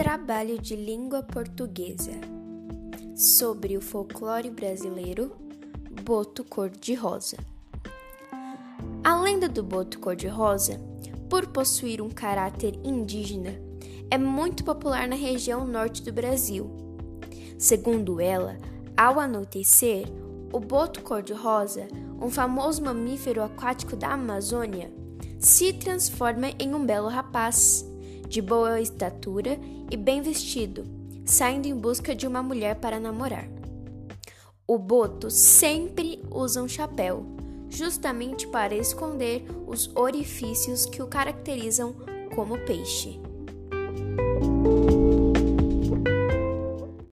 Trabalho 0.00 0.58
de 0.58 0.74
língua 0.74 1.22
portuguesa 1.22 2.12
sobre 3.14 3.76
o 3.76 3.82
folclore 3.82 4.48
brasileiro, 4.48 5.36
boto 6.04 6.42
cor-de-rosa. 6.42 7.36
A 9.04 9.20
lenda 9.20 9.46
do 9.46 9.62
boto 9.62 9.98
cor-de-rosa, 9.98 10.80
por 11.28 11.48
possuir 11.48 12.00
um 12.00 12.08
caráter 12.08 12.80
indígena, 12.82 13.60
é 14.10 14.16
muito 14.16 14.64
popular 14.64 15.06
na 15.06 15.16
região 15.16 15.66
norte 15.66 16.02
do 16.02 16.14
Brasil. 16.14 16.70
Segundo 17.58 18.22
ela, 18.22 18.56
ao 18.96 19.20
anoitecer, 19.20 20.06
o 20.50 20.58
boto 20.58 21.02
cor-de-rosa, 21.02 21.86
um 22.18 22.30
famoso 22.30 22.82
mamífero 22.82 23.42
aquático 23.42 23.94
da 23.96 24.14
Amazônia, 24.14 24.90
se 25.38 25.74
transforma 25.74 26.48
em 26.58 26.74
um 26.74 26.86
belo 26.86 27.08
rapaz 27.08 27.89
de 28.30 28.40
boa 28.40 28.80
estatura 28.80 29.58
e 29.90 29.96
bem 29.96 30.22
vestido, 30.22 30.84
saindo 31.26 31.66
em 31.66 31.74
busca 31.74 32.14
de 32.14 32.28
uma 32.28 32.40
mulher 32.40 32.76
para 32.76 33.00
namorar. 33.00 33.48
O 34.68 34.78
boto 34.78 35.28
sempre 35.28 36.22
usa 36.30 36.62
um 36.62 36.68
chapéu, 36.68 37.26
justamente 37.68 38.46
para 38.46 38.72
esconder 38.72 39.44
os 39.66 39.90
orifícios 39.96 40.86
que 40.86 41.02
o 41.02 41.08
caracterizam 41.08 41.92
como 42.32 42.56
peixe. 42.58 43.20